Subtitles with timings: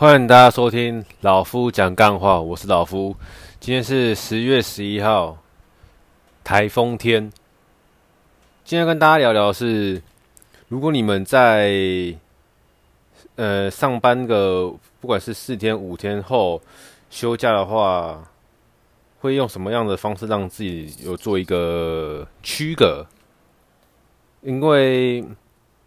[0.00, 3.14] 欢迎大家收听老夫讲干话，我是老夫。
[3.60, 5.36] 今天是十月十一号，
[6.42, 7.30] 台风天。
[8.64, 10.00] 今天跟大家聊聊是，
[10.68, 12.16] 如果你们在
[13.36, 16.62] 呃上班个不管是四天五天后
[17.10, 18.26] 休假的话，
[19.18, 23.06] 会用什么样的方式让自己有做一个区隔？
[24.40, 25.22] 因为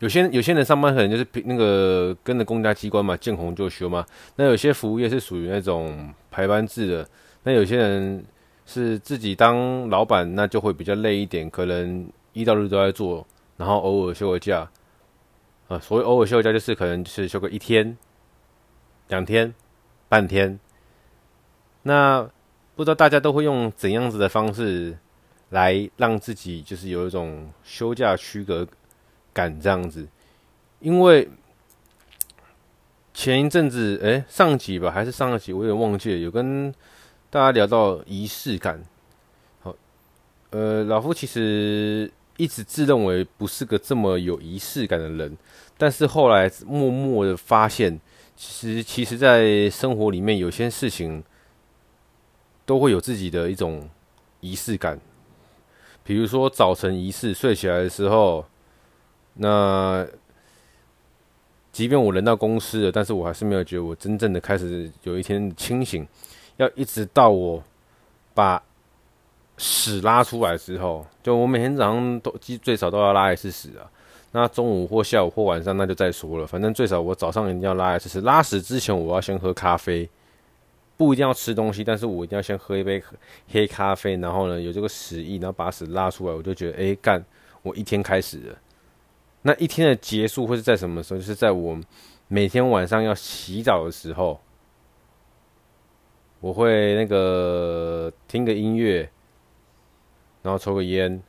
[0.00, 4.04] 有些有些人上班可能就是那个跟着公家机关嘛，见红就休嘛。
[4.36, 7.08] 那有些服务业是属于那种排班制的。
[7.44, 8.24] 那有些人
[8.66, 14.68] 是自己当老板，那就会比较累一点，可能一到日都在做，然后偶尔休个假。
[15.68, 17.96] 啊，所谓偶尔休个假，就是可能就是休个一天、
[19.08, 19.54] 两天、
[20.08, 20.58] 半天。
[21.84, 22.28] 那
[22.74, 24.98] 不知道大家都会用怎样子的方式
[25.50, 28.66] 来让自己就是有一种休假区隔
[29.36, 30.08] 感这样子，
[30.80, 31.28] 因为
[33.12, 36.72] 前一阵子，哎，上集吧，还是上个集，我有点忘记了，有跟
[37.28, 38.82] 大家聊到仪式感。
[39.60, 39.76] 好，
[40.48, 45.36] 呃，老夫其实一直自认为不是个这么有仪式感的人，
[45.76, 48.00] 但是后来默默的发现，
[48.34, 51.22] 其实，其实，在生活里面有些事情
[52.64, 53.86] 都会有自己的一种
[54.40, 54.98] 仪式感，
[56.02, 58.42] 比如说早晨仪式，睡起来的时候。
[59.36, 60.06] 那，
[61.72, 66.06] 即便我人到公司了，但是我还是没有觉得我真正的开始有一天清醒。
[66.56, 67.62] 要一直到我
[68.32, 68.62] 把
[69.58, 73.84] 屎拉出来之后，就我每天早上都最少都要拉一次屎啊。
[74.32, 78.22] 那中午或下午或晚上那就再说了，反正最少我早上一定要拉一次屎。
[78.22, 80.08] 拉屎之前我要先喝咖啡，
[80.96, 83.02] 不一定要吃东西，但是我一定要先喝一杯
[83.48, 87.22] 黑咖啡，然后呢有这个屎意，然后把屎拉出来，我就觉得哎干，
[87.62, 88.58] 我一天开始了。
[89.46, 91.20] 那一天的结束会是在什么时候？
[91.20, 91.80] 就是在我
[92.26, 94.40] 每天晚上要洗澡的时候，
[96.40, 99.08] 我会那个听个音乐，
[100.42, 101.22] 然后抽个烟，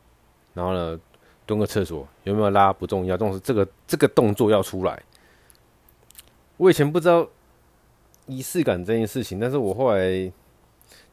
[0.56, 1.00] 然后呢
[1.46, 5.00] 蹲个厕所，有没有拉不重要，重视这个这个动作要出来。
[6.58, 7.30] 我以前不知道
[8.26, 10.34] 仪式感这件事情，但是我后来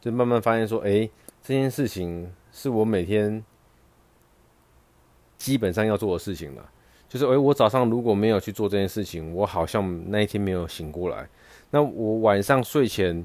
[0.00, 1.06] 就慢慢发现说，哎，
[1.43, 3.44] 这件事情是我每天
[5.37, 6.70] 基本上要做的事情了。
[7.14, 11.25] 就是，诶，我早上如果没有去做这件事情，我好像那一天没有醒过来。
[11.70, 13.25] 那我晚上睡前、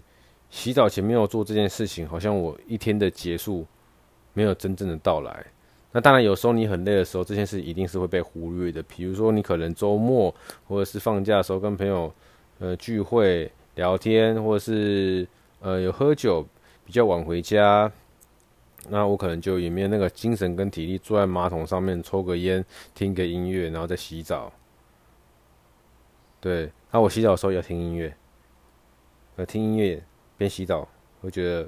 [0.51, 3.65] 洗澡前没有做这件事情，好像我一天的结束
[4.33, 5.43] 没有真正的到来。
[5.91, 8.83] 那当然，有时候你很累的时候，这件事一定是会被忽略的。
[8.83, 10.31] 比如说，你可能周末
[10.67, 12.13] 或者是放假的时候跟朋友
[12.59, 15.27] 呃聚会聊天，或者是
[15.61, 16.45] 呃有喝酒，
[16.85, 17.91] 比较晚回家。
[18.87, 22.63] 那我可能就也没有那个精神跟体力坐在马桶上面抽个烟，
[22.95, 24.51] 听个音乐，然后再洗澡。
[26.39, 28.15] 对，那我洗澡的时候也要听音乐，
[29.35, 30.01] 呃，听音乐
[30.37, 30.87] 边洗澡，
[31.19, 31.67] 我觉得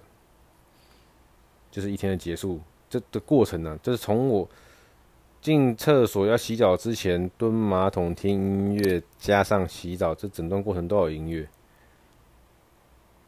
[1.69, 2.59] 就是一天的结束。
[2.89, 4.50] 这的过程呢，就是从我
[5.41, 11.47] 进厕所要洗澡之前蹲马桶听音乐，加上洗澡，这整段过程都有音乐。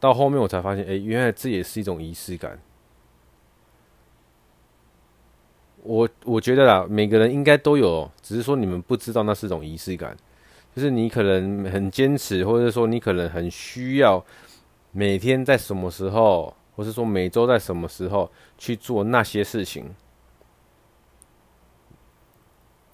[0.00, 2.58] 到后面我才发现，哎，原来这也是一种仪式感。
[5.84, 10.16] 我我觉得啦，每个人应该都有，只是说你们不知道那是种仪式感，
[10.74, 14.24] 就是你可能很坚持，或者说你可能很需要
[14.92, 19.94] 每天在什么时候，或是说每周在什么时候去做那些事情，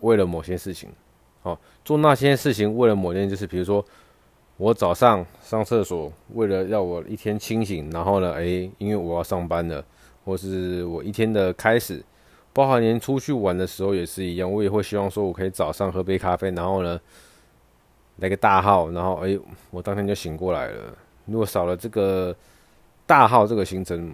[0.01, 0.91] 为了某些事情，
[1.45, 3.85] 哦，做那些事情为了某件，就是比如说
[4.57, 9.85] 我早上上厕所，为了让我一天清醒，然后呢，诶，因为我要上班了，
[10.25, 12.05] 或是我一天的开始。
[12.53, 17.01] 包含连出去玩的时候也是一样，我也会希望说，我可以早上喝杯咖啡，然后呢，
[18.17, 19.39] 来个大号，然后哎、
[19.71, 20.95] 我当天就醒过来了。
[21.27, 22.35] 如果少了这个
[23.07, 24.13] 大号这个行程，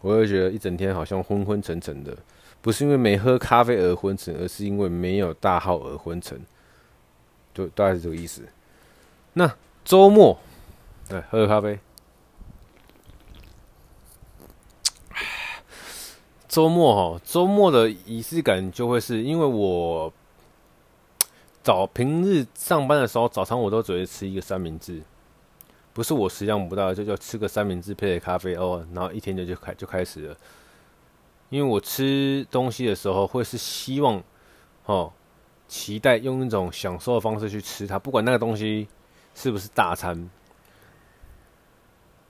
[0.00, 2.16] 我会觉得一整天好像昏昏沉沉的，
[2.60, 6.40] 不是因为没喝咖啡而昏沉，而是因为没有大号而昏沉，
[7.54, 8.42] 就大概是这个意思。
[9.34, 9.48] 那
[9.84, 10.36] 周末，
[11.08, 11.78] 对喝个咖啡。
[16.58, 20.12] 周末哈，周末的仪式感就会是因为我
[21.62, 25.00] 早平日上班的时候，早餐我都只会吃一个三明治，
[25.92, 30.36] 不是我食量不大，就叫吃个三明治配个咖啡哦，然后一天就就开就开始了。
[31.48, 34.20] 因为我吃东西的时候会是希望
[34.86, 35.12] 哦，
[35.68, 38.88] 期待用一种享受的方式去吃它，不管那个东西
[39.32, 40.28] 是不是大餐，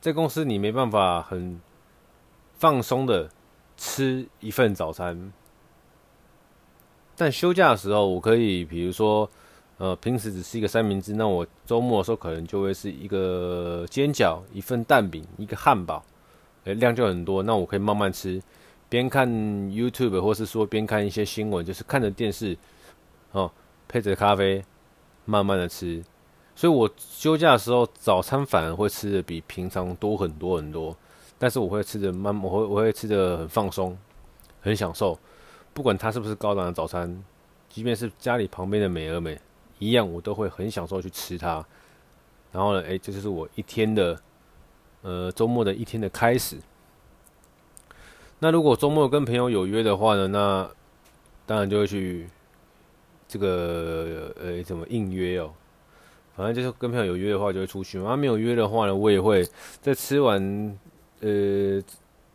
[0.03, 1.59] 在公司你没办法很
[2.59, 3.31] 放松的。
[3.79, 5.33] 吃一份早餐，
[7.17, 9.31] 但休假的时候，我可以比如说，
[9.79, 16.05] 呃，平时只吃一个三明治，那我周末的时候可能就会是一个煎饺、一份蛋饼、一个汉堡，
[16.65, 17.41] 诶，量就很多。
[17.45, 18.43] 那我可以慢慢吃，
[18.89, 22.59] 边看 YouTube 或是说边看一些新闻，就是看着电视，
[23.31, 23.49] 哦，
[23.87, 24.65] 配着咖啡，
[25.25, 26.03] 慢慢的吃。
[26.57, 30.97] 所以我休假的时候，早餐反而会吃的比平常多很多很多。
[31.39, 33.97] 但是我会吃的慢，我会我会吃的很放松，
[34.61, 35.19] 很享受。
[35.73, 37.25] 不管它是不是高档的早餐，
[37.69, 39.41] 即便是家里旁边的美而美。
[39.79, 41.65] 一样，我都会很享受去吃它。
[42.51, 44.21] 然后呢，哎，这就是我一天的，
[45.03, 46.57] 呃，周末的一天的开始。
[48.41, 50.69] 那如果周末跟朋友有约的话呢，那
[51.47, 52.29] 当然就会去
[53.29, 55.53] 这个，呃，怎么应约哦？
[56.35, 58.17] 反正就是跟朋友有约的话，就会出去嘛。
[58.17, 59.47] 没有约的话呢，我也会
[59.81, 60.77] 在吃完
[61.21, 61.83] 呃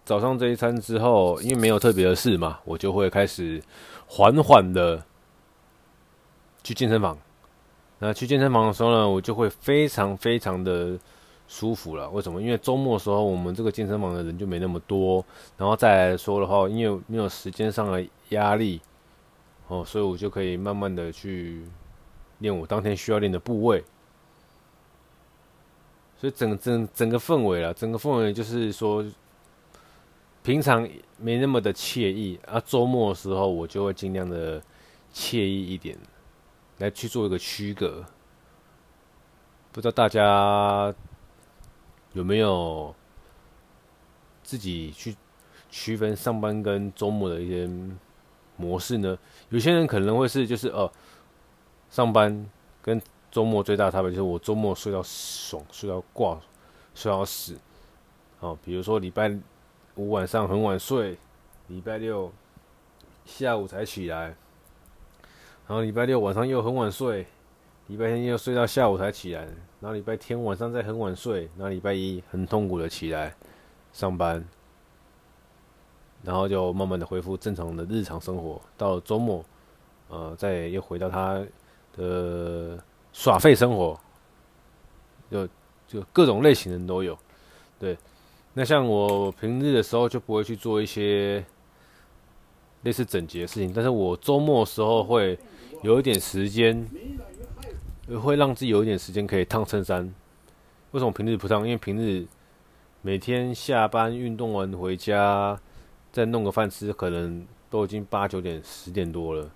[0.05, 3.61] 早上这一餐之后，因为没有特别的事嘛，我就会开始
[4.05, 5.01] 缓缓的
[6.63, 7.17] 去健身房。
[7.99, 10.99] 那去健身房的时候呢，我就会非常非常的
[11.47, 12.09] 舒服了。
[12.09, 12.41] 为什么？
[12.41, 15.23] 因为周末的时候，我们这个健身房的人就没那么多。
[15.57, 18.81] 然后再来说的话，因为没有时间上的压力，
[19.69, 21.63] 哦，所以我就可以慢慢的去
[22.39, 23.81] 练我当天需要练的部位。
[26.23, 29.03] 所以整整整个氛围啦，整个氛围就是说，
[30.41, 30.87] 平常
[31.17, 32.61] 没那么的惬意啊。
[32.61, 34.63] 周末的时候，我就会尽量的
[35.13, 35.97] 惬意一点。
[36.77, 38.05] 来去做一个区隔，
[39.73, 40.95] 不知道大家
[42.13, 42.95] 有没有
[44.43, 45.13] 自己去
[45.69, 47.69] 区分上班跟周末的一些
[48.55, 49.17] 模式呢？
[49.49, 50.89] 有些人可能会是就是哦，
[51.89, 52.49] 上班
[52.81, 53.01] 跟
[53.33, 56.39] 周末最大的差别就是我周末睡到爽，睡到挂，
[56.93, 57.57] 睡到死。
[58.39, 59.35] 哦，比如说礼拜
[59.95, 61.17] 五晚上很晚睡，
[61.65, 62.31] 礼拜六
[63.25, 64.35] 下午才起来。
[65.65, 67.25] 然后礼拜六晚上又很晚睡，
[67.87, 69.41] 礼拜天又睡到下午才起来，
[69.79, 73.33] 然后礼拜天晚上再很晚睡，然后礼拜一很痛苦的起来
[73.93, 74.45] 上班，
[76.21, 78.61] 然后就慢慢的恢复正常的日常生活。
[78.77, 79.43] 到了周末，
[80.09, 81.43] 呃，再又回到他
[81.97, 82.77] 的
[83.13, 83.97] 耍废生活，
[85.31, 85.47] 就
[85.87, 87.17] 就各种类型的人都有。
[87.79, 87.97] 对，
[88.53, 91.45] 那像我平日的时候就不会去做一些
[92.81, 95.39] 类似整洁的事情，但是我周末的时候会。
[95.81, 96.89] 有一点时间，
[98.21, 100.01] 会让自己有一点时间可以烫衬衫。
[100.91, 101.65] 为什么平日不烫？
[101.67, 102.25] 因为平日
[103.01, 105.59] 每天下班运动完回家，
[106.13, 109.51] 再弄个饭吃，可能都已经八九点、十点多了，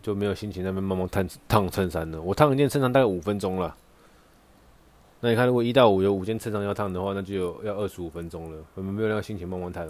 [0.00, 2.22] 就没有心情在那边慢慢烫烫衬衫了。
[2.22, 3.76] 我烫一件衬衫大概五分钟了。
[5.20, 9.84] 那你看，如果一到五有五件衬衫要烫的话，那就要二十五分钟了，我们没有那个心情慢慢烫。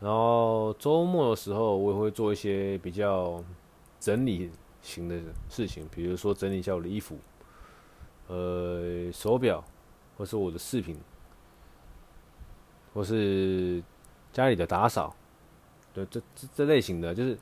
[0.00, 3.42] 然后周末的时候，我也会做一些比较
[4.00, 4.50] 整理。
[4.82, 5.16] 型的
[5.48, 7.18] 事情，比如说整理一下我的衣服，
[8.28, 9.64] 呃，手表，
[10.16, 10.96] 或是我的饰品，
[12.94, 13.82] 或是
[14.32, 15.12] 家里的打扫，
[15.92, 17.36] 对，这这这类型的，就是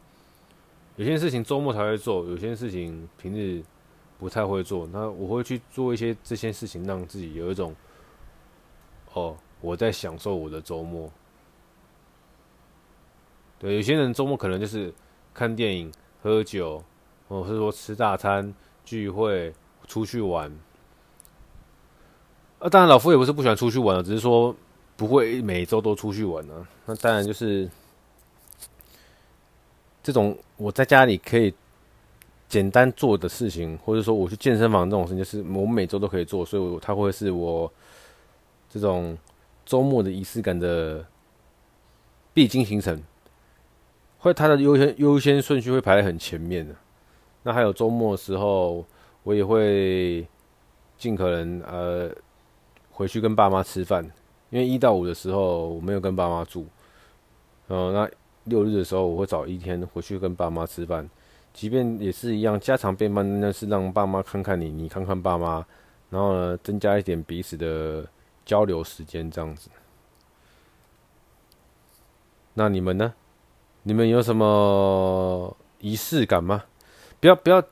[0.96, 3.62] 有些事情周末才会做，有些事情平日
[4.18, 4.86] 不太会做。
[4.92, 7.74] 那我会去做一些这些事情，让自己有一种，
[9.12, 11.10] 哦，我在享受我的周末。
[13.58, 14.92] 对，有些人周末可能就是
[15.32, 15.92] 看电影、
[16.22, 16.82] 喝酒。
[17.26, 18.54] 或者是说吃大餐、
[18.84, 19.52] 聚会、
[19.88, 20.54] 出去玩，
[22.58, 24.54] 啊，当然老夫也不是不喜欢出去玩了，只是说
[24.94, 26.68] 不会每周都出去玩啊。
[26.84, 27.68] 那当然就是
[30.04, 31.52] 这种我在家里可以
[32.46, 37.72] 简单做的事情，或者说我去健身房这种事情，就是我每周都可以做，所以它会是我
[38.68, 39.16] 这种
[39.64, 41.04] 周末的仪式感的
[42.34, 43.02] 必经行程，
[44.18, 46.74] 会它的优先优先顺序会排在很前面的。
[47.42, 48.84] 那还有周末的时候，
[49.22, 50.26] 我也会
[50.98, 52.10] 尽可能呃
[52.90, 54.04] 回去跟爸妈吃饭，
[54.50, 56.66] 因为一到五的时候我没有跟爸妈住，
[57.68, 58.10] 呃，那
[58.44, 61.08] 六日的时候我会找一天回去跟爸妈吃饭，
[61.52, 65.64] 即便也是一样家常便饭，那是让爸妈看看你，你看看爸妈，
[66.10, 68.06] 然后呢增加一点彼此的
[68.44, 69.70] 交流时间这样子。
[72.54, 73.12] 那你们呢？
[73.82, 76.64] 你们有什么仪式感吗？
[77.20, 77.62] 不要不要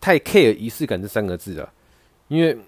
[0.00, 1.72] 太 care 仪式感这三个字啊，
[2.28, 2.58] 因为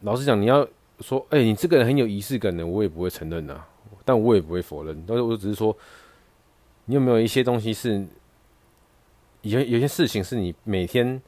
[0.00, 0.66] 老实讲，你要
[1.00, 3.66] 说，哎、你这个人很有仪式感的，我也不会承认啊，
[4.04, 5.04] 但我也不会否认。
[5.06, 5.74] 但是我只是说，
[6.84, 8.06] 你有没有一些东西是，
[9.42, 11.20] 有有些事情是你每天，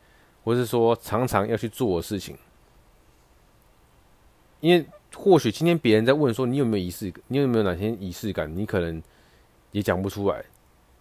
[0.43, 2.37] 或是说常常要去做的事情？
[4.61, 9.03] 因为或许今天别人在问说你有没有仪式，你有没有哪些仪式感，你可能
[9.73, 10.45] 也讲不出来。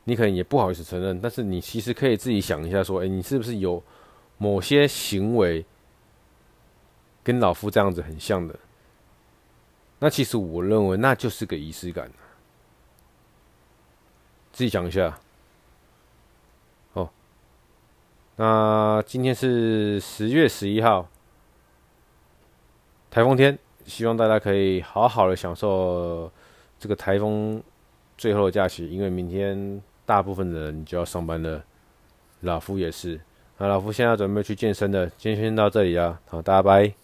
[0.06, 3.82] 你可能也不好意思承认，但是你其实可以自己想一下，说，诶，你是不是有
[4.38, 5.66] 某些行为
[7.24, 8.54] 跟老夫这样子很像的，
[10.00, 12.12] 那其实我认为那就是个仪式感。
[14.54, 15.20] 自己讲一下。
[16.94, 17.10] 哦，
[18.38, 21.10] 那今天是十月十一号，
[23.10, 26.32] 台风天，希望大家可以好好的享受
[26.80, 27.62] 这个台风
[28.18, 31.62] 最后的假期，因为明天大部分的人就要上班了，
[32.42, 33.20] 老夫也是。
[33.58, 37.03] 那老夫现在准备去健身了，今天先到这里啊，好，大家拜。